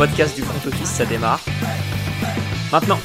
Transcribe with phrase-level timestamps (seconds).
[0.00, 1.44] podcast du front office, ça démarre.
[2.72, 2.98] Maintenant.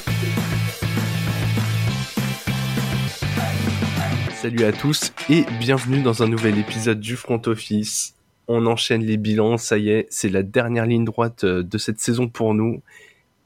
[4.33, 8.15] Salut à tous et bienvenue dans un nouvel épisode du front office.
[8.47, 11.99] On enchaîne les bilans, ça y est, c'est la dernière ligne droite euh, de cette
[11.99, 12.81] saison pour nous.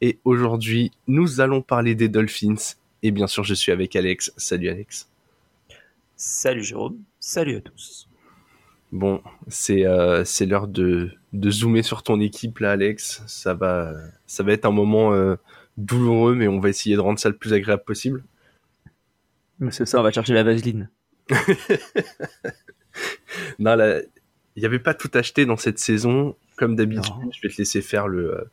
[0.01, 2.75] Et aujourd'hui, nous allons parler des Dolphins.
[3.01, 4.31] Et bien sûr, je suis avec Alex.
[4.37, 5.09] Salut Alex.
[6.15, 6.99] Salut Jérôme.
[7.19, 8.08] Salut à tous.
[8.91, 13.23] Bon, c'est euh, c'est l'heure de, de zoomer sur ton équipe là, Alex.
[13.27, 13.93] Ça va
[14.25, 15.35] ça va être un moment euh,
[15.77, 18.23] douloureux, mais on va essayer de rendre ça le plus agréable possible.
[19.71, 20.89] C'est ça, on va chercher la vaseline.
[23.59, 23.77] non,
[24.55, 26.35] il n'y avait pas tout acheté dans cette saison.
[26.55, 28.49] Comme d'habitude, je vais te laisser faire le,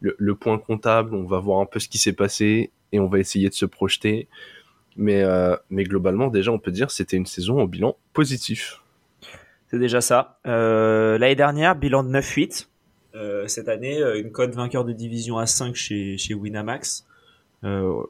[0.00, 1.14] le, le, point comptable.
[1.14, 3.66] On va voir un peu ce qui s'est passé et on va essayer de se
[3.66, 4.28] projeter.
[4.96, 8.82] Mais, euh, mais globalement, déjà, on peut dire que c'était une saison au bilan positif.
[9.70, 10.40] C'est déjà ça.
[10.46, 12.66] Euh, L'année dernière, bilan de 9-8.
[13.14, 17.06] Euh, cette année, euh, une cote vainqueur de division à 5 chez, chez Winamax.
[17.62, 18.02] Euh,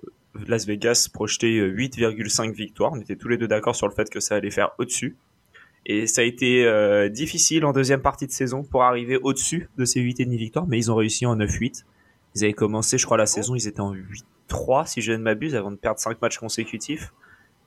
[0.46, 2.92] Las Vegas projetait 8,5 victoires.
[2.94, 5.16] On était tous les deux d'accord sur le fait que ça allait faire au-dessus.
[5.84, 9.84] Et ça a été euh, difficile en deuxième partie de saison pour arriver au-dessus de
[9.84, 11.84] ces 8,5 victoires, mais ils ont réussi en 9-8.
[12.36, 13.94] Ils avaient commencé, je crois, la saison, ils étaient en
[14.48, 17.12] 8-3, si je ne m'abuse, avant de perdre 5 matchs consécutifs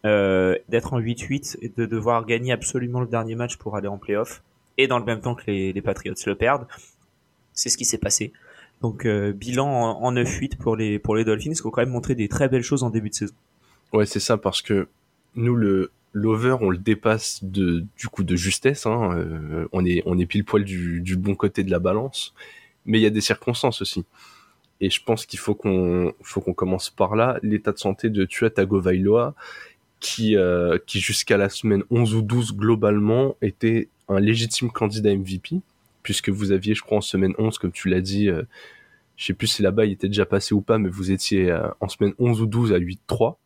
[0.05, 3.97] euh, d'être en 8-8 et de devoir gagner absolument le dernier match pour aller en
[3.97, 4.43] playoff,
[4.77, 6.67] et dans le même temps que les, les Patriots le perdent.
[7.53, 8.33] C'est ce qui s'est passé.
[8.81, 11.89] Donc euh, bilan en, en 9-8 pour les, pour les Dolphins, qui ont quand même
[11.89, 13.33] montré des très belles choses en début de saison.
[13.93, 14.87] Ouais, c'est ça, parce que
[15.35, 18.85] nous, le l'over, on le dépasse de, du coup de justesse.
[18.85, 22.33] Hein, euh, on, est, on est pile poil du, du bon côté de la balance.
[22.85, 24.05] Mais il y a des circonstances aussi.
[24.79, 27.39] Et je pense qu'il faut qu'on faut qu'on commence par là.
[27.41, 29.33] L'état de santé de Tua Tagovailoa
[30.03, 35.61] qui, euh, qui jusqu'à la semaine 11 ou 12 globalement était un légitime candidat MVP,
[36.03, 38.43] puisque vous aviez, je crois, en semaine 11, comme tu l'as dit, euh,
[39.15, 41.69] je sais plus si là-bas il était déjà passé ou pas, mais vous étiez euh,
[41.79, 43.37] en semaine 11 ou 12 à 8-3,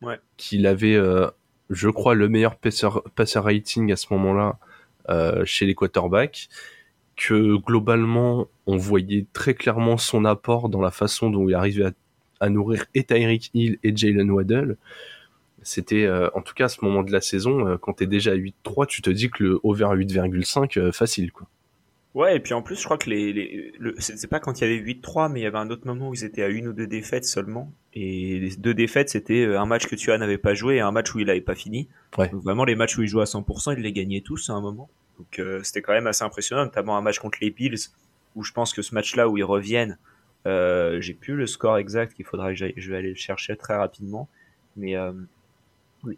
[0.00, 0.18] ouais.
[0.38, 1.28] qu'il avait, euh,
[1.68, 4.58] je crois, le meilleur passer, passer rating à ce moment-là
[5.10, 6.48] euh, chez les quarterbacks,
[7.16, 11.92] que globalement on voyait très clairement son apport dans la façon dont il arrivait à,
[12.40, 14.78] à nourrir et Tyreek Hill et Jalen Waddell
[15.62, 18.32] c'était euh, en tout cas à ce moment de la saison euh, quand t'es déjà
[18.32, 21.48] à 8-3 tu te dis que le over 8,5 euh, facile quoi.
[22.14, 24.64] Ouais et puis en plus je crois que les, les le, c'est pas quand il
[24.64, 26.68] y avait 8-3 mais il y avait un autre moment où ils étaient à une
[26.68, 27.72] ou deux défaites seulement.
[27.94, 31.14] Et les deux défaites c'était un match que tu n'avais pas joué et un match
[31.14, 31.88] où il avait pas fini.
[32.18, 32.28] Ouais.
[32.28, 34.60] donc vraiment les matchs où il jouait à 100% il les gagnait tous à un
[34.60, 34.90] moment.
[35.18, 37.78] Donc euh, c'était quand même assez impressionnant notamment un match contre les Bills
[38.34, 39.98] où je pense que ce match là où ils reviennent
[40.46, 43.76] euh, j'ai plus le score exact qu'il faudra que je vais aller le chercher très
[43.76, 44.28] rapidement.
[44.76, 45.12] Mais euh,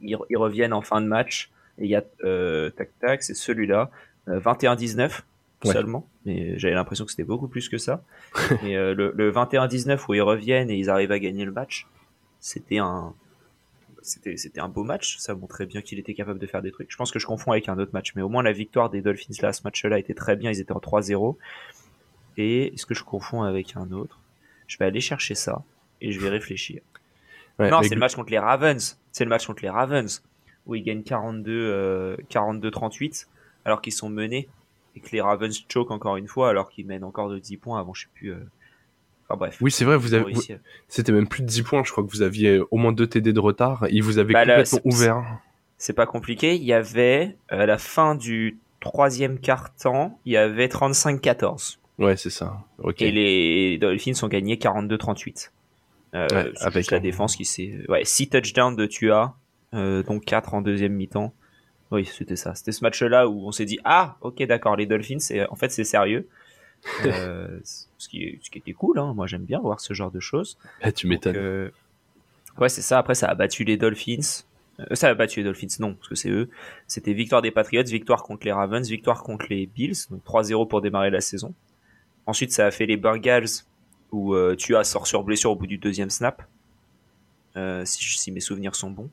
[0.01, 1.51] ils, ils, reviennent en fin de match.
[1.79, 3.91] Et il y a euh, tac tac c'est celui-là.
[4.29, 5.23] Euh, 21-19
[5.65, 5.73] Ouais.
[5.73, 6.07] seulement.
[6.27, 8.03] Mais j'avais l'impression que c'était beaucoup plus que ça.
[8.65, 11.87] Et euh, le, le 21-19 où ils reviennent et ils arrivent à gagner le match
[12.45, 13.15] c'était un
[14.03, 15.17] c'était c'était un beau match.
[15.17, 16.91] Ça montrait bien qu'il était capable de faire des trucs.
[16.91, 19.01] Je pense que je confonds avec un autre match mais au moins la victoire des
[19.01, 20.51] Dolphins là à ce match-là était très bien.
[20.51, 21.37] Ils étaient en 3-0
[22.37, 24.21] et est-ce que je confonds avec un autre
[24.67, 25.63] je vais aller chercher ça
[26.03, 26.83] et je vais réfléchir
[27.59, 28.99] Ouais, non, c'est le match contre les Ravens.
[29.13, 30.23] C'est le match contre les Ravens
[30.67, 33.27] où ils gagnent 42 euh, 42-38
[33.65, 34.49] alors qu'ils sont menés
[34.97, 37.79] et que les Ravens choke encore une fois alors qu'ils mènent encore de 10 points
[37.79, 38.39] avant je sais plus euh...
[39.29, 39.59] enfin bref.
[39.61, 40.43] oui c'est vrai vous Ils avez vous-
[40.89, 43.33] c'était même plus de 10 points je crois que vous aviez au moins 2 TD
[43.35, 45.39] de retard il vous avait Bah, complètement ouvert
[45.77, 50.37] C'est pas compliqué, il y avait euh, à la fin du troisième quart-temps, il y
[50.39, 52.65] avait 35-14 ouais c'est ça
[52.99, 55.51] et les Dolphins ont gagné 42-38.
[56.15, 59.37] Euh, Ouais, avec la défense qui s'est ouais, 6 touchdowns de Tua
[59.75, 61.35] euh, donc 4 en deuxième mi-temps.
[61.91, 62.55] Oui, c'était ça.
[62.55, 65.19] C'était ce match-là où on s'est dit ah, OK, d'accord, les Dolphins
[65.51, 66.29] en fait c'est sérieux.
[67.05, 69.13] Euh, ce qui ce qui était cool hein.
[69.15, 70.59] Moi, j'aime bien voir ce genre de choses.
[70.83, 71.71] Ah, tu m'étonnes euh,
[72.59, 72.99] ouais, c'est ça.
[72.99, 74.45] Après, ça a battu les Dolphins.
[74.81, 76.51] Euh, ça a battu les Dolphins, non, parce que c'est eux.
[76.87, 80.81] C'était victoire des Patriots, victoire contre les Ravens, victoire contre les Bills, donc 3-0 pour
[80.81, 81.55] démarrer la saison.
[82.27, 83.65] Ensuite, ça a fait les Bengals,
[84.15, 86.43] où euh, Tua sort sur blessure au bout du deuxième snap,
[87.57, 89.11] euh, si, si mes souvenirs sont bons.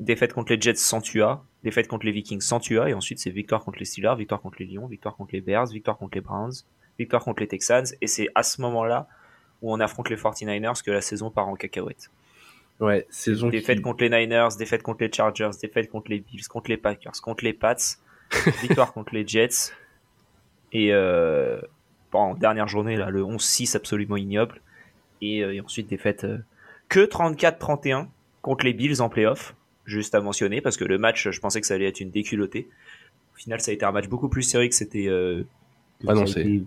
[0.00, 3.30] Défaite contre les Jets sans Tua, défaite contre les Vikings sans Tua, et ensuite c'est
[3.30, 6.22] victoire contre les Steelers, victoire contre les Lions, victoire contre les Bears, victoire contre les
[6.22, 6.52] Browns,
[6.98, 9.06] victoire contre les Texans, et c'est à ce moment-là
[9.62, 12.10] où on affronte les 49ers que la saison part en cacahuète.
[12.80, 13.82] ouais saison Défaite qui...
[13.82, 17.44] contre les Niners, défaite contre les Chargers, défaite contre les Bills, contre les Packers, contre
[17.44, 17.76] les Pats,
[18.62, 19.72] victoire contre les Jets,
[20.72, 21.60] et euh,
[22.20, 24.60] en dernière journée, là, le 11-6 absolument ignoble,
[25.22, 26.38] et, euh, et ensuite défaite euh,
[26.88, 28.06] que 34-31
[28.42, 31.66] contre les Bills en playoff, juste à mentionner, parce que le match, je pensais que
[31.66, 32.68] ça allait être une déculottée.
[33.34, 35.08] Au final, ça a été un match beaucoup plus sérieux que c'était...
[35.08, 35.44] Euh,
[36.00, 36.62] que non, ça a c'est- été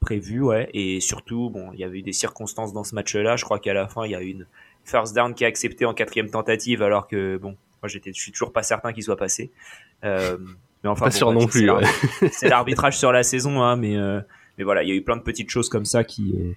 [0.00, 0.68] prévu, ouais.
[0.74, 3.36] Et surtout, bon, il y avait eu des circonstances dans ce match-là.
[3.36, 4.46] Je crois qu'à la fin, il y a eu une
[4.84, 8.32] first down qui est acceptée en quatrième tentative, alors que, bon, moi, j'étais, je suis
[8.32, 9.50] toujours pas certain qu'il soit passé.
[10.04, 10.36] Euh,
[10.82, 11.70] mais enfin, pas sûr non plus.
[12.32, 14.20] C'est l'arbitrage sur la saison, hein, mais, euh,
[14.62, 16.52] mais voilà, il y a eu plein de petites choses comme ça qui, euh,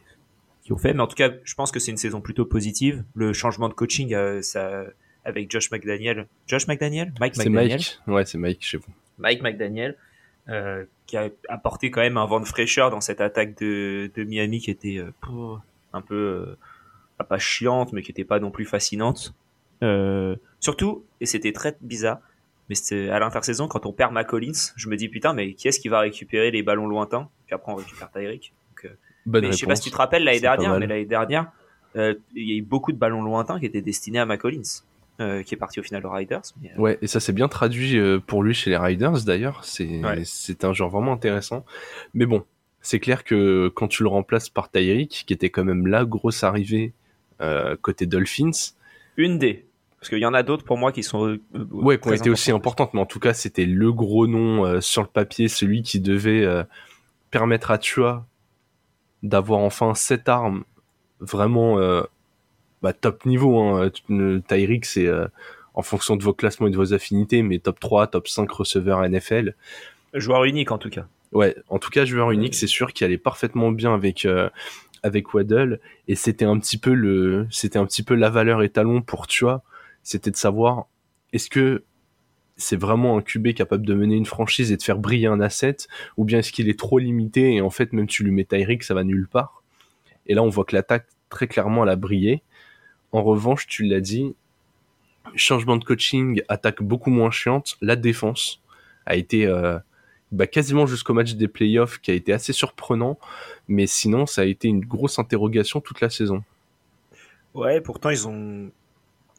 [0.64, 0.94] qui ont fait.
[0.94, 3.04] Mais en tout cas, je pense que c'est une saison plutôt positive.
[3.16, 4.84] Le changement de coaching, euh, ça,
[5.24, 6.28] avec Josh McDaniel.
[6.48, 7.12] Josh McDaniel?
[7.20, 7.80] Mike McDaniel?
[7.80, 8.00] Mike.
[8.08, 8.94] Ouais, c'est Mike chez vous.
[9.18, 9.98] Mike McDaniel.
[10.48, 14.24] Euh, qui a apporté quand même un vent de fraîcheur dans cette attaque de, de
[14.24, 15.56] Miami qui était euh,
[15.92, 16.56] un peu
[17.18, 19.34] euh, pas chiante mais qui était pas non plus fascinante
[20.60, 22.20] surtout et c'était très bizarre
[22.70, 25.80] mais c'était à l'intersaison quand on perd McCollins je me dis putain mais qui est-ce
[25.80, 27.30] qui va récupérer les ballons lointains?
[27.46, 28.54] Puis après on récupère Tyreek
[28.84, 28.92] donc,
[29.26, 31.52] mais je sais pas si tu te rappelles l'année dernière mais l'année dernière
[31.96, 34.84] il y a eu beaucoup de ballons lointains qui étaient destinés à McCollins
[35.22, 36.42] euh, qui est parti au final aux Riders.
[36.62, 39.64] Euh, ouais, et ça s'est bien traduit euh, pour lui chez les Riders d'ailleurs.
[39.64, 41.64] C'est c'est un genre vraiment intéressant.
[42.14, 42.44] Mais bon,
[42.82, 46.44] c'est clair que quand tu le remplaces par Tyreek, qui était quand même la grosse
[46.44, 46.92] arrivée
[47.82, 48.74] côté Dolphins.
[49.16, 49.66] Une des.
[50.06, 51.40] Parce qu'il y en a d'autres pour moi qui sont.
[51.72, 55.02] ouais, qui ont été aussi importantes, mais en tout cas, c'était le gros nom sur
[55.02, 56.46] le papier, celui qui devait
[57.32, 58.26] permettre à Tua
[59.24, 60.64] d'avoir enfin cette arme
[61.20, 61.80] vraiment
[62.86, 63.60] bah, top niveau.
[63.60, 63.90] Hein.
[64.48, 65.26] Tyreek, c'est euh,
[65.74, 69.02] en fonction de vos classements et de vos affinités, mais top 3, top 5 receveurs
[69.10, 69.56] NFL.
[70.14, 71.08] Joueur unique en tout cas.
[71.32, 74.50] Ouais, en tout cas, joueur unique, c'est sûr qu'il allait parfaitement bien avec euh,
[75.02, 79.02] avec Waddle et c'était un petit peu le c'était un petit peu la valeur étalon
[79.02, 79.64] pour Tua,
[80.06, 80.88] c'était de savoir
[81.34, 81.84] est-ce que
[82.56, 85.76] c'est vraiment un QB capable de mener une franchise et de faire briller un asset
[86.16, 88.84] ou bien est-ce qu'il est trop limité et en fait même tu lui mets Tyreek,
[88.84, 89.62] ça va nulle part.
[90.28, 92.42] Et là, on voit que l'attaque très clairement elle a brillé
[93.16, 94.36] en revanche, tu l'as dit,
[95.38, 97.78] changement de coaching, attaque beaucoup moins chiante.
[97.80, 98.62] La défense
[99.06, 99.80] a été euh,
[100.34, 103.18] bah, quasiment jusqu'au match des playoffs qui a été assez surprenant,
[103.70, 106.44] mais sinon ça a été une grosse interrogation toute la saison.
[107.54, 108.70] Ouais, pourtant ils ont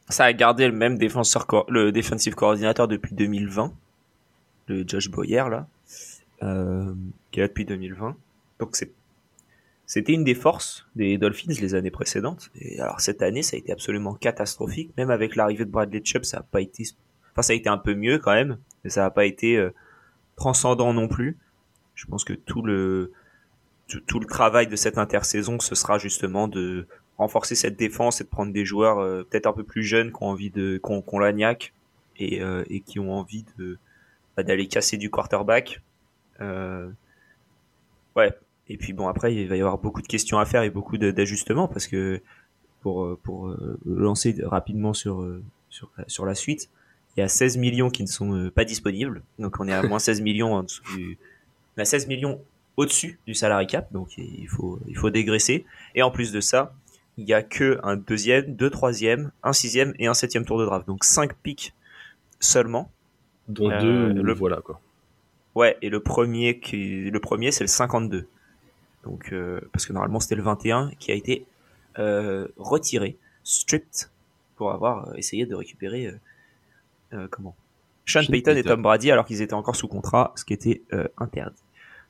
[0.09, 3.73] ça a gardé le même défenseur le defensive coordinateur depuis 2020,
[4.69, 5.67] le Josh Boyer là,
[6.43, 6.95] euh,
[7.31, 8.17] qui est là depuis 2020.
[8.59, 8.93] Donc c'est
[9.89, 12.51] c'était une des forces des Dolphins les années précédentes.
[12.61, 14.91] Et alors cette année, ça a été absolument catastrophique.
[14.97, 16.85] Même avec l'arrivée de Bradley Chubb, ça a pas été,
[17.33, 19.73] enfin ça a été un peu mieux quand même, mais ça n'a pas été euh,
[20.35, 21.39] transcendant non plus.
[21.95, 23.13] Je pense que tout le
[23.87, 26.89] tout, le travail de cette intersaison, ce sera justement de
[27.19, 30.23] renforcer cette défense et de prendre des joueurs euh, peut-être un peu plus jeunes qui
[30.23, 31.73] ont envie de qu'on qu l'agnac
[32.19, 33.79] et, euh, et qui ont envie de
[34.37, 35.81] bah, d'aller casser du quarterback.
[36.41, 38.33] ouais,
[38.69, 40.99] et puis bon, après, il va y avoir beaucoup de questions à faire et beaucoup
[40.99, 42.21] d'ajustements parce que
[42.81, 46.69] pour, euh, pour euh, lancer rapidement sur, euh, sur, sur la suite,
[47.17, 49.23] il y a 16 millions qui ne sont pas disponibles.
[49.39, 51.19] Donc on est à moins 16 millions en dessous du,
[51.77, 52.41] on a 16 millions
[52.77, 53.91] au-dessus du salary cap.
[53.93, 55.65] Donc il faut, il faut dégraisser.
[55.95, 56.75] Et en plus de ça,
[57.17, 60.65] il y a que un deuxième, deux troisième, un sixième et un septième tour de
[60.65, 60.87] draft.
[60.87, 61.75] Donc 5 pics
[62.41, 62.91] seulement.
[63.49, 64.81] Dont deux, le voilà quoi.
[65.55, 68.27] Ouais, et le premier qui, le premier c'est le 52.
[69.05, 71.47] Donc, euh, parce que normalement c'était le 21 qui a été
[71.99, 74.11] euh, retiré, stripped,
[74.57, 76.13] pour avoir euh, essayé de récupérer
[77.31, 77.55] comment?
[78.05, 80.83] Sean Payton et Tom Brady alors qu'ils étaient encore sous contrat, ce qui était
[81.17, 81.63] interdit.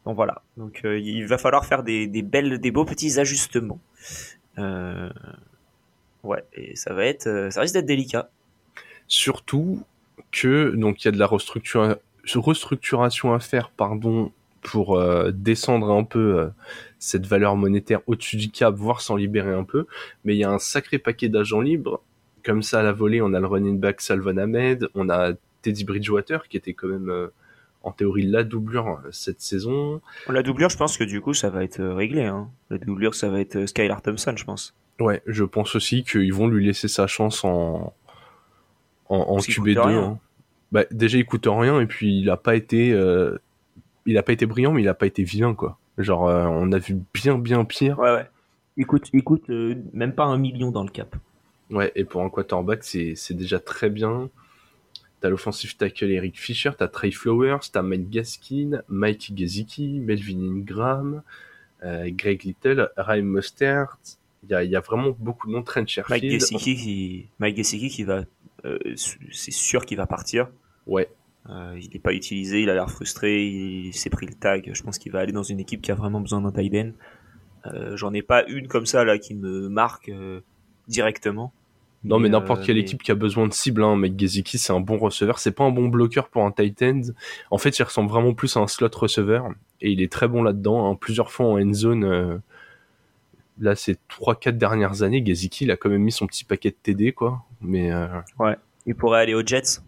[0.04, 0.42] Donc voilà.
[0.57, 3.78] Donc il va falloir faire des, des, belles, des beaux petits ajustements.
[4.58, 8.30] Ouais, et ça va être, ça risque d'être délicat.
[9.08, 9.82] Surtout
[10.32, 14.32] que donc il y a de la restructuration à faire, pardon,
[14.66, 16.48] pour euh, descendre un peu euh,
[16.98, 19.86] cette valeur monétaire au-dessus du cap, voire s'en libérer un peu.
[20.25, 22.02] Mais il y a un sacré paquet d'agents libres.
[22.44, 25.84] Comme ça, à la volée, on a le running back Salvan Ahmed, on a Teddy
[25.84, 27.28] Bridgewater, qui était quand même, euh,
[27.87, 30.00] en théorie, la doublure cette saison.
[30.28, 32.25] La doublure, je pense que du coup, ça va être réglé.
[32.25, 32.49] Hein.
[32.71, 34.75] La doublure, ça va être Skylar Thompson, je pense.
[35.00, 37.95] Ouais, je pense aussi qu'ils vont lui laisser sa chance en,
[39.09, 39.78] en, en QB2.
[39.78, 40.19] Hein.
[40.73, 42.93] Bah, déjà, il coûte rien, et puis il a pas été
[44.07, 45.78] il a pas été brillant, mais il a pas été vilain, quoi.
[45.99, 47.99] Genre, euh, on a vu bien, bien pire.
[47.99, 48.26] Ouais, ouais.
[48.76, 51.16] Il coûte, il coûte euh, même pas un million dans le cap.
[51.71, 54.31] Ouais, et pour un quarterback, c'est, c'est déjà très bien.
[55.20, 61.23] T'as l'offensive tackle Eric Fisher, t'as Trey Flowers, t'as Mike Gaskin, Mike Gesicki, Melvin Ingram,
[61.85, 63.99] euh, Greg Little, Ryan Mustard.
[64.44, 65.62] Il y a, y a, vraiment beaucoup de noms.
[65.62, 66.23] Trent Sherfield.
[66.23, 68.25] Mike Gesicki qui, Mike Gesicki qui va,
[68.94, 70.49] c'est sûr qu'il va partir.
[70.87, 71.08] Ouais,
[71.49, 74.70] euh, il n'est pas utilisé, il a l'air frustré, il, s'est pris le tag.
[74.73, 76.90] Je pense qu'il va aller dans une équipe qui a vraiment besoin d'un tight end.
[77.66, 80.40] Euh, J'en ai pas une comme ça là qui me marque euh,
[80.88, 81.52] directement.
[82.05, 84.81] Non, mais, n'importe quelle équipe qui a besoin de cible, hein, mec, Geziki, c'est un
[84.81, 85.38] bon receveur.
[85.38, 87.00] C'est pas un bon bloqueur pour un tight end.
[87.50, 89.50] En fait, il ressemble vraiment plus à un slot receveur.
[89.81, 90.88] Et il est très bon là-dedans.
[90.88, 90.95] Hein.
[90.95, 92.41] Plusieurs fois en end zone.
[93.59, 96.76] là, ces 3-4 dernières années, Geziki, il a quand même mis son petit paquet de
[96.81, 97.43] TD, quoi.
[97.61, 97.93] Mais.
[98.38, 98.57] Ouais.
[98.87, 99.81] Il pourrait aller aux Jets.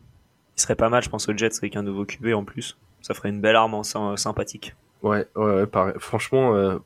[0.57, 2.77] Il serait pas mal, je pense, aux Jets avec un nouveau QB en plus.
[3.01, 3.85] Ça ferait une belle arme en
[4.17, 4.75] sympathique.
[5.03, 5.95] Ouais, ouais, pareil.
[5.99, 6.79] Franchement, euh,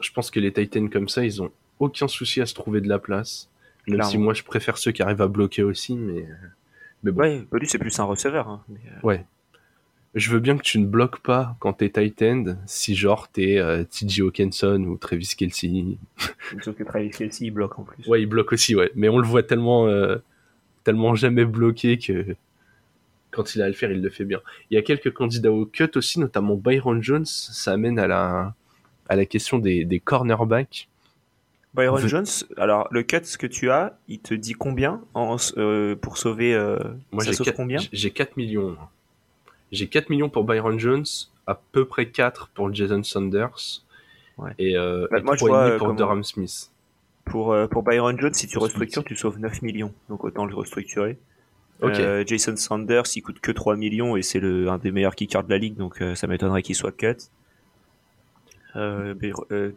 [0.00, 2.88] je pense que les Titans comme ça, ils ont aucun souci à se trouver de
[2.88, 3.48] la place.
[3.86, 6.26] Même si moi, je préfère ceux qui arrivent à bloquer aussi, mais.
[7.02, 7.20] mais bon.
[7.20, 8.48] Ouais, lui, c'est plus un receveur.
[8.48, 9.06] Hein, euh.
[9.06, 9.24] Ouais.
[10.14, 13.82] Je veux bien que tu ne bloques pas quand t'es Titan, si genre t'es euh,
[13.82, 15.98] TJ Hawkinson ou Travis Kelsey.
[16.62, 18.06] Sauf que Travis Kelsey, il bloque en plus.
[18.06, 18.92] Ouais, il bloque aussi, ouais.
[18.94, 19.88] Mais on le voit tellement,
[20.84, 22.36] tellement jamais bloqué que
[23.34, 24.40] quand il a à le faire, il le fait bien.
[24.70, 27.26] Il y a quelques candidats au cut aussi, notamment Byron Jones.
[27.26, 28.54] Ça amène à la,
[29.08, 30.88] à la question des, des cornerbacks.
[31.74, 32.26] Byron Jones,
[32.56, 36.54] alors le cut ce que tu as, il te dit combien en, euh, pour sauver
[36.54, 36.78] euh,
[37.10, 37.80] Moi j'ai combien?
[37.92, 38.76] J'ai 4 millions.
[39.72, 41.04] J'ai 4 millions pour Byron Jones,
[41.46, 43.82] à peu près 4 pour Jason Saunders
[44.58, 46.70] et, euh, bah, moi, 3,5 pour Durham Smith.
[47.24, 49.92] Pour, pour Byron Jones, si tu restructures, tu sauves 9 millions.
[50.08, 51.18] Donc autant le restructurer.
[51.82, 55.50] Euh, Jason Sanders, il coûte que 3 millions et c'est un des meilleurs kickers de
[55.50, 57.16] la ligue, donc euh, ça m'étonnerait qu'il soit cut.
[58.76, 59.14] Euh,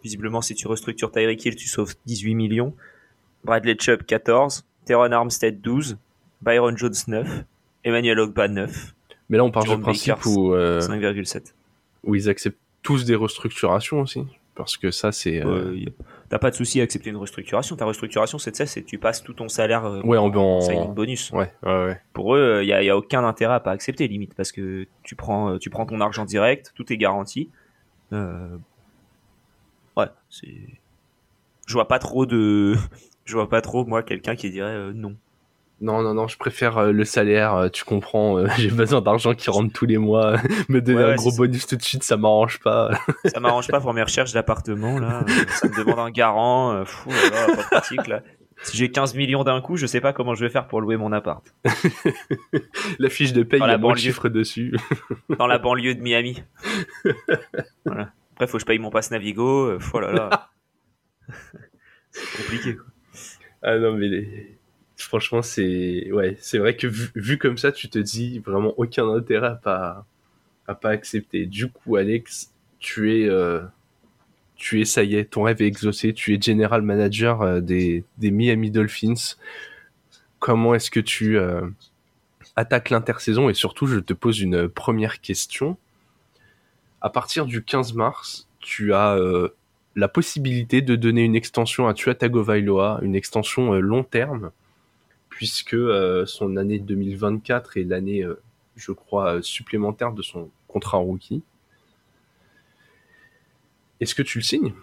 [0.04, 2.74] visiblement, si tu restructures Tyreek Hill, tu sauves 18 millions.
[3.44, 4.66] Bradley Chubb, 14.
[4.86, 5.98] Teron Armstead, 12.
[6.42, 7.44] Byron Jones, 9.
[7.84, 8.94] Emmanuel Ogba, 9.
[9.30, 11.54] Mais là, on parle du principe où, 5,7.
[12.04, 14.24] Où ils acceptent tous des restructurations aussi.
[14.56, 15.44] Parce que ça, c'est
[16.30, 17.76] t'as pas de souci à accepter une restructuration.
[17.76, 20.90] Ta restructuration, c'est c'est tu passes tout ton salaire euh, ouais, en, en...
[20.90, 21.32] bonus.
[21.32, 22.02] Ouais, ouais, ouais.
[22.14, 24.88] Pour eux, il y a, y a, aucun intérêt à pas accepter limite parce que
[25.04, 27.50] tu prends, euh, tu prends ton argent direct, tout est garanti.
[28.14, 28.58] Euh...
[29.98, 30.80] Ouais, c'est.
[31.66, 32.76] Je vois pas trop de,
[33.26, 35.18] je vois pas trop moi quelqu'un qui dirait euh, non.
[35.80, 39.36] Non, non, non, je préfère euh, le salaire, euh, tu comprends, euh, j'ai besoin d'argent
[39.36, 40.38] qui rentre tous les mois,
[40.70, 42.92] me donner un gros bonus tout de suite, ça m'arrange pas.
[43.26, 47.56] ça m'arrange pas pour mes recherches d'appartement, là, ça me demande un garant, fou, là,
[47.56, 48.24] pas pratique, là.
[48.64, 50.98] Si j'ai 15 millions d'un coup, je sais pas comment je vais faire pour louer
[50.98, 51.46] mon appart.
[52.98, 54.76] la fiche de paye, il y a banlieue, chiffre dessus.
[55.38, 56.42] dans la banlieue de Miami.
[57.86, 58.07] Voilà.
[58.38, 60.50] Après, faut que je paye mon passe Navigo, oh là là.
[62.12, 62.78] C'est compliqué.
[63.64, 64.58] Ah non, mais
[64.96, 69.48] franchement, c'est ouais, c'est vrai que vu, comme ça, tu te dis vraiment aucun intérêt
[69.48, 70.06] à pas
[70.68, 71.48] à pas accepter.
[71.48, 73.62] Du coup, Alex, tu es euh,
[74.56, 76.14] tu es ça y est, ton rêve est exaucé.
[76.14, 79.36] Tu es general manager euh, des des Miami Dolphins.
[80.38, 81.68] Comment est-ce que tu euh,
[82.56, 83.50] attaques l'intersaison?
[83.50, 85.78] Et surtout, je te pose une première question.
[87.02, 89.18] À partir du 15 mars, tu as
[89.96, 94.52] la possibilité de donner une extension à Tua Tagovailoa, une extension long terme
[95.38, 98.42] puisque euh, son année 2024 est l'année, euh,
[98.76, 101.44] je crois, euh, supplémentaire de son contrat rookie.
[104.00, 104.74] Est-ce que tu le signes?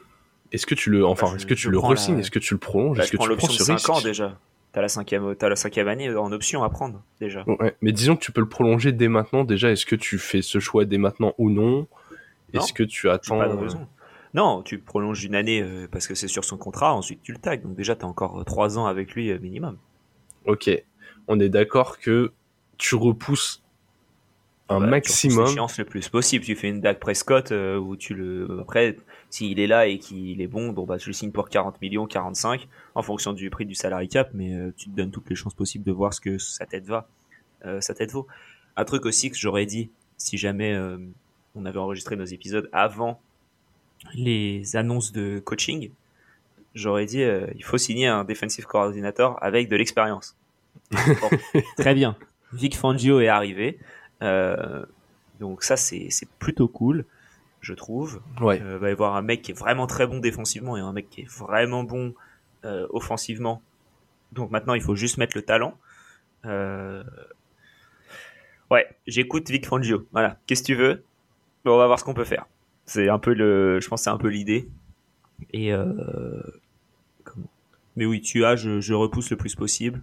[0.53, 2.21] Est-ce que tu le, enfin, bah, est-ce que tu le re-signes?
[2.21, 2.99] Est-ce que tu le prolonges?
[2.99, 4.39] bah, Est-ce que tu prends ce 5 ans déjà
[4.71, 7.43] T'as la cinquième, as la cinquième année en option à prendre déjà.
[7.49, 9.43] Ouais, mais disons que tu peux le prolonger dès maintenant.
[9.43, 11.89] Déjà, est-ce que tu fais ce choix dès maintenant ou non?
[12.53, 13.87] Est-ce que tu attends pas de raison.
[14.35, 16.95] Non, tu prolonges une année parce que c'est sur son contrat.
[16.95, 17.57] Ensuite, tu le tags.
[17.57, 19.79] Donc déjà, t'as encore trois ans avec lui minimum.
[20.45, 20.71] Ok,
[21.29, 22.33] on est d'accord que
[22.77, 23.65] tu repousses
[24.69, 25.47] un maximum.
[25.47, 26.45] Tu le plus possible.
[26.45, 28.61] Tu fais une Dak Prescott euh, où tu le.
[28.61, 28.97] Après,
[29.31, 32.07] s'il est là et qu'il est bon, bon bah tu le signes pour 40 millions,
[32.07, 35.37] 45 en fonction du prix du salary cap, mais euh, tu te donnes toutes les
[35.37, 37.09] chances possibles de voir ce que sa tête va,
[37.67, 38.27] euh, sa tête vaut.
[38.77, 40.77] Un truc aussi que j'aurais dit si jamais
[41.55, 43.21] on avait enregistré nos épisodes avant
[44.15, 45.91] les annonces de coaching,
[46.75, 50.37] j'aurais dit euh, il faut signer un defensive coordinator avec de l'expérience.
[51.77, 52.17] très bien.
[52.53, 53.79] Vic Fangio est arrivé.
[54.23, 54.85] Euh,
[55.41, 57.05] donc ça c'est plutôt cool,
[57.61, 58.21] je trouve.
[58.41, 58.61] Ouais.
[58.63, 61.11] Euh, va y avoir un mec qui est vraiment très bon défensivement et un mec
[61.11, 62.15] qui est vraiment bon
[62.65, 63.63] euh, offensivement.
[64.33, 65.77] Donc maintenant il faut juste mettre le talent.
[66.47, 67.03] Euh,
[68.71, 70.07] ouais, j'écoute Vic Fangio.
[70.13, 70.39] Voilà.
[70.47, 71.05] Qu'est-ce que tu veux?
[71.65, 72.47] On va voir ce qu'on peut faire.
[72.87, 74.69] C'est un peu le, je pense c'est un peu l'idée.
[75.53, 75.93] Et euh,
[77.97, 80.03] mais oui, tu as, je, je repousse le plus possible.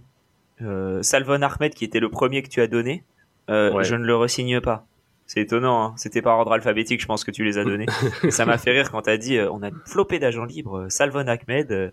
[0.62, 3.04] Euh, Salvon Ahmed, qui était le premier que tu as donné,
[3.50, 4.86] euh, je ne le resigne pas.
[5.26, 5.94] C'est étonnant, hein.
[5.96, 7.86] c'était par ordre alphabétique, je pense que tu les as donnés.
[8.30, 11.26] ça m'a fait rire quand tu as dit, euh, on a flopé d'agents libres, Salvon
[11.26, 11.72] Ahmed.
[11.72, 11.90] Euh,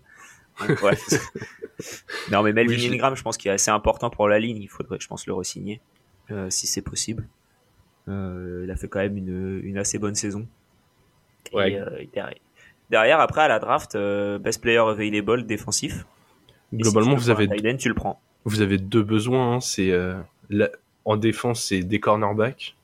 [2.30, 4.98] non, mais Melvin Ingram, je pense qu'il est assez important pour la ligne, il faudrait,
[5.00, 5.80] je pense, le resigner,
[6.50, 7.26] si c'est possible.
[8.06, 10.46] Il a fait quand même une, une assez bonne saison.
[11.52, 11.72] Ouais.
[11.72, 12.08] Et,
[12.90, 13.96] derrière, après, à la draft,
[14.40, 16.04] best player available défensif.
[16.72, 18.20] Globalement, vous avez, tu le prends.
[18.44, 19.54] vous avez deux besoins.
[19.56, 19.60] hein.
[19.60, 20.14] C'est euh,
[20.50, 20.70] la-
[21.04, 22.76] en défense, c'est des cornerbacks.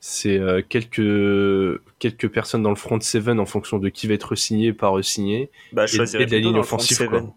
[0.00, 4.34] C'est euh, quelques quelques personnes dans le front seven en fonction de qui va être
[4.34, 5.50] signé, pas re-signé.
[5.72, 7.34] Bah, je Et- et de la ligne offensive, quoi.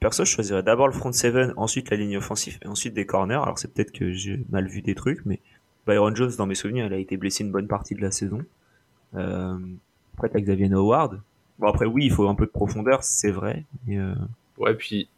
[0.00, 3.34] Perso, je choisirais d'abord le front seven, ensuite la ligne offensive, et ensuite des corners.
[3.42, 5.40] Alors c'est peut-être que j'ai mal vu des trucs, mais
[5.86, 8.42] Byron Jones, dans mes souvenirs, il a été blessé une bonne partie de la saison.
[9.14, 9.58] Euh,
[10.14, 11.20] après, t'as Xavier Howard.
[11.58, 13.64] Bon, après, oui, il faut un peu de profondeur, c'est vrai.
[13.86, 14.14] Mais, euh,
[14.60, 15.08] Ouais, puis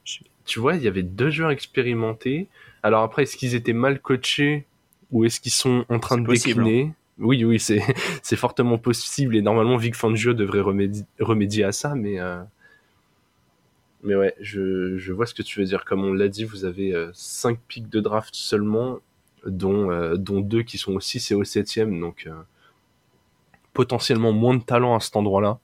[0.45, 2.47] tu vois, il y avait deux joueurs expérimentés.
[2.85, 4.65] Alors après, est-ce qu'ils étaient mal coachés
[5.11, 6.65] ou est-ce qu'ils sont en train de possible, hein.
[6.65, 7.83] décliner Oui, oui, c'est
[8.23, 12.41] c'est fortement possible et normalement Vic Fangio devrait remédier, remédier à ça, mais euh,
[14.05, 15.85] mais ouais, je, je vois ce que tu veux dire.
[15.85, 18.99] Comme on l'a dit, vous avez 5 pics de draft seulement,
[19.47, 22.33] dont euh, dont deux qui sont au 6 et au 7e, donc euh,
[23.73, 25.59] potentiellement moins de talent à cet endroit-là.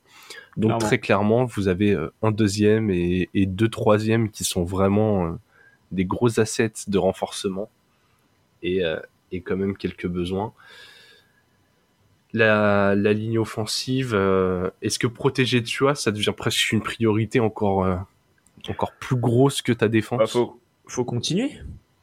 [0.56, 0.78] Donc Clairement.
[0.87, 5.32] très clairement, vous avez euh, un deuxième et, et deux troisièmes qui sont vraiment euh,
[5.92, 7.70] des gros assets de renforcement
[8.62, 8.99] et, euh,
[9.30, 10.52] et quand même quelques besoins.
[12.35, 17.85] La, la ligne offensive, euh, est-ce que protéger Tua, ça devient presque une priorité encore,
[17.85, 17.97] euh,
[18.68, 20.18] encore plus grosse que ta défense?
[20.18, 21.52] Bah, faut, faut continuer.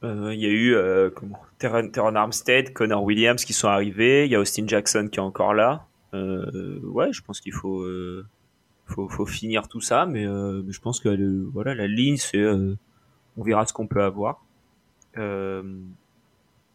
[0.03, 4.25] Euh, Il y a eu euh, comment Terran, Terran Armstead, Connor Williams qui sont arrivés.
[4.25, 5.85] Il y a Austin Jackson qui est encore là.
[6.13, 8.25] Euh, ouais, je pense qu'il faut, euh,
[8.85, 12.17] faut, faut finir tout ça, mais, euh, mais je pense que le- voilà, la ligne,
[12.17, 12.75] c'est, euh,
[13.37, 14.45] on verra ce qu'on peut avoir.
[15.17, 15.63] Euh,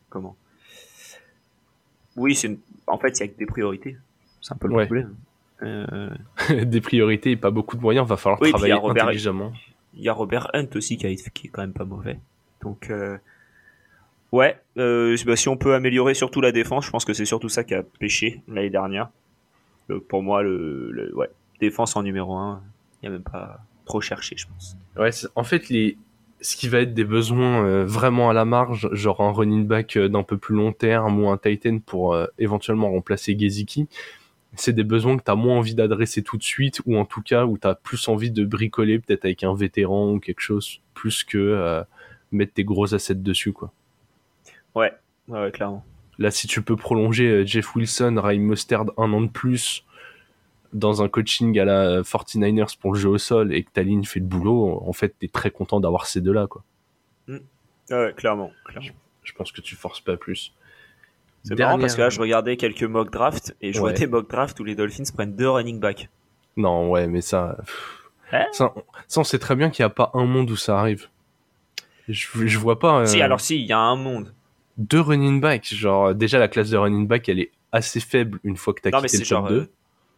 [0.09, 0.37] comment?
[2.17, 3.97] Oui, c'est une- en fait, il y a que des priorités.
[4.41, 4.87] C'est un peu le Ouais.
[4.87, 5.15] problème.
[5.63, 6.11] Euh,
[6.67, 9.53] Des priorités et pas beaucoup de moyens, va falloir Oui, il travailler Robert- intelligemment.
[9.95, 12.19] Il y a Robert Hunt aussi qui, a, qui est quand même pas mauvais.
[12.63, 13.17] Donc, euh,
[14.33, 17.49] ouais, euh, bah, si on peut améliorer surtout la défense, je pense que c'est surtout
[17.49, 19.11] ça qui a pêché l'année dernière.
[19.91, 22.63] Euh, pour moi, le, le- ouais, défense en numéro 1,
[23.03, 24.77] il n'y a même pas trop cherché, je pense.
[24.97, 25.97] Ouais, en fait, les,
[26.41, 29.97] ce qui va être des besoins euh, vraiment à la marge, genre un running back
[29.97, 33.89] euh, d'un peu plus long terme ou un Titan pour euh, éventuellement remplacer Geziki,
[34.57, 37.23] c'est des besoins que tu as moins envie d'adresser tout de suite ou en tout
[37.23, 40.81] cas où tu as plus envie de bricoler peut-être avec un vétéran ou quelque chose
[40.95, 41.83] plus que euh,
[42.33, 43.73] mettre tes gros assets dessus quoi.
[44.75, 44.93] Ouais,
[45.29, 45.85] ouais, clairement.
[46.19, 49.85] Là, si tu peux prolonger euh, Jeff Wilson, Raheem Mostert un an de plus
[50.73, 54.05] dans un coaching à la 49ers pour le jeu au sol et que ta ligne
[54.05, 56.63] fait le boulot, en fait, t'es très content d'avoir ces deux-là, quoi.
[57.29, 58.53] Ouais, clairement.
[58.65, 58.91] clairement.
[59.25, 60.53] Je pense que tu forces pas plus.
[61.43, 64.07] C'est Dernière- marrant parce que là, je regardais quelques mock drafts et je vois des
[64.07, 66.09] mock drafts où les Dolphins prennent deux running backs.
[66.57, 67.57] Non, ouais, mais ça,
[68.33, 68.47] Hein?
[68.53, 68.73] Ça,
[69.09, 71.09] ça, on sait très bien qu'il n'y a pas un monde où ça arrive.
[72.13, 74.35] Je, je vois pas euh, Si, alors si, il y a un monde.
[74.79, 75.73] deux running backs.
[75.75, 78.91] Genre, déjà, la classe de running back, elle est assez faible une fois que t'as
[79.07, 79.55] quitté le top genre, 2.
[79.57, 79.71] euh,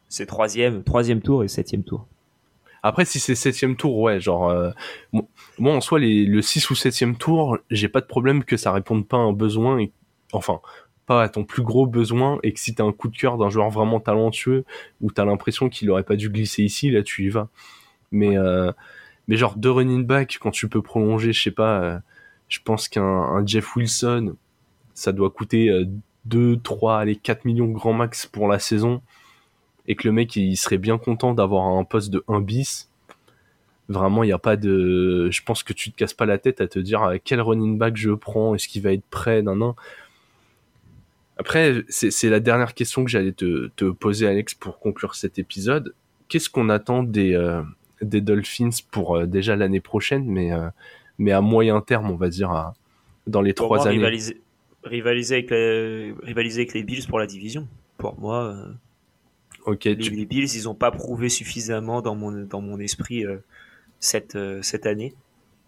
[0.09, 2.07] c'est troisième, troisième tour et septième tour.
[2.83, 4.71] Après, si c'est septième tour, ouais, genre, euh,
[5.13, 5.29] mo-
[5.59, 8.73] moi, en soi, les, le 6 ou septième tour, j'ai pas de problème que ça
[8.73, 9.93] réponde pas à un besoin, et,
[10.33, 10.61] enfin,
[11.07, 13.51] pas à ton plus gros besoin, et que si t'as un coup de cœur d'un
[13.51, 14.65] joueur vraiment talentueux,
[15.01, 17.49] ou t'as l'impression qu'il aurait pas dû glisser ici, là, tu y vas.
[18.11, 18.73] Mais, euh,
[19.29, 21.99] mais genre, deux running back, quand tu peux prolonger, je sais pas, euh,
[22.49, 24.37] je pense qu'un un Jeff Wilson,
[24.95, 25.87] ça doit coûter euh,
[26.27, 29.03] 2, 3, allez, 4 millions grand max pour la saison
[29.89, 32.89] et que le mec il serait bien content d'avoir un poste de 1 bis,
[33.89, 35.29] vraiment il n'y a pas de...
[35.31, 37.79] Je pense que tu te casses pas la tête à te dire euh, quel running
[37.79, 39.73] back je prends, est-ce qu'il va être prêt, nan, nan.
[41.39, 45.95] Après, c'est la dernière question que j'allais te, te poser Alex pour conclure cet épisode.
[46.29, 47.63] Qu'est-ce qu'on attend des, euh,
[48.03, 50.69] des Dolphins pour euh, déjà l'année prochaine, mais, euh,
[51.19, 52.75] mais à moyen terme, on va dire, à-
[53.27, 54.41] dans les Pour trois moi, années rivaliser,
[54.85, 57.69] rivaliser, avec les, rivaliser avec les Bills pour la division.
[57.99, 58.73] Pour moi, euh,
[59.67, 63.25] Ok, les, tu- les Bills, ils ont pas prouvé suffisamment dans mon, dans mon esprit
[63.25, 63.39] euh,
[64.01, 65.15] cette, euh, cette année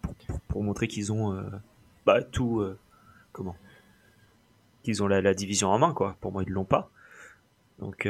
[0.01, 1.43] pour, pour- pour montrer qu'ils ont euh,
[2.05, 2.61] bah, tout.
[3.31, 3.55] comment
[4.83, 6.15] Qu'ils ont la, la division en main, quoi.
[6.21, 6.89] Pour moi, ils l'ont pas.
[7.79, 8.05] Donc,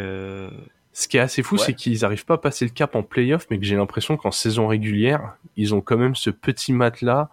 [0.97, 1.61] Ce qui est assez fou, Ouais.
[1.61, 4.31] c'est qu'ils arrivent pas à passer le cap en playoff, mais que j'ai l'impression qu'en
[4.31, 7.29] saison régulière, ils ont quand même ce petit matelas.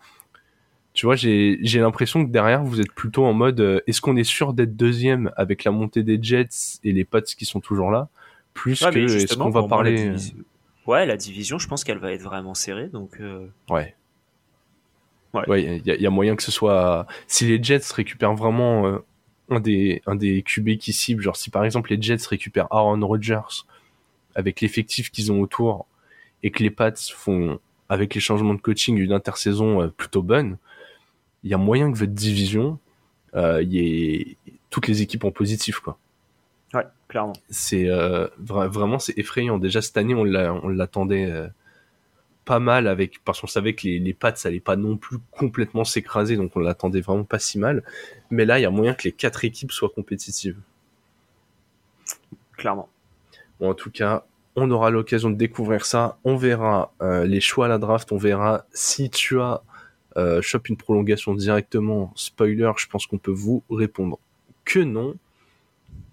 [0.95, 4.25] Tu vois, j'ai l'impression que derrière, vous êtes plutôt en mode euh, est-ce qu'on est
[4.25, 8.09] sûr d'être deuxième avec la montée des Jets et les Pats qui sont toujours là
[8.53, 9.93] Plus ouais, que est-ce qu'on va moi, la parler.
[10.09, 10.37] euh, division-
[10.89, 12.89] Ouais, la division, je pense qu'elle va être vraiment serrée.
[12.89, 13.95] Donc, euh, Ouais.
[15.35, 15.49] Ouais.
[15.49, 17.07] Ouais, il y, a- il y a moyen que ce soit.
[17.29, 18.99] Si les Jets récupèrent vraiment euh,
[19.51, 23.05] un des un des QB qui cible, genre si par exemple les Jets récupèrent Aaron
[23.07, 23.65] Rodgers
[24.35, 25.87] avec l'effectif qu'ils ont autour
[26.43, 30.57] et que les Pats font avec les changements de coaching une intersaison euh, plutôt bonne,
[31.45, 32.79] il y a moyen que votre division
[33.35, 34.37] euh, il y ait
[34.71, 35.99] toutes les équipes en positif quoi.
[36.75, 37.35] ouais, clairement.
[37.51, 39.59] C'est euh, vra- vraiment c'est effrayant.
[39.59, 41.49] Déjà cette année on l'a- on l'attendait euh,
[42.45, 45.19] pas mal avec parce qu'on savait que les, les pattes ça allait pas non plus
[45.31, 47.83] complètement s'écraser donc on l'attendait vraiment pas si mal.
[48.31, 50.59] Mais là il y a moyen que les quatre équipes soient compétitives.
[52.57, 52.89] Clairement.
[53.61, 54.25] Bon, en tout cas
[54.55, 56.19] on aura l'occasion de découvrir ça.
[56.25, 58.13] On verra euh, les choix à la draft.
[58.13, 59.63] On verra si tu as
[60.19, 62.13] euh, shop une prolongation directement.
[62.17, 64.19] Spoiler je pense qu'on peut vous répondre
[64.65, 65.15] que non.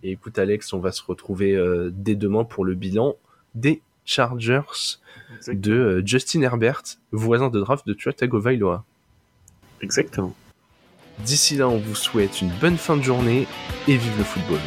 [0.03, 3.15] Et écoute Alex on va se retrouver euh, dès demain pour le bilan
[3.55, 4.97] des Chargers
[5.47, 8.83] de euh, Justin Herbert, voisin de draft de Tua Tagovailoa.
[9.81, 10.35] Exactement.
[11.19, 13.45] D'ici là, on vous souhaite une bonne fin de journée
[13.87, 14.59] et vive le football.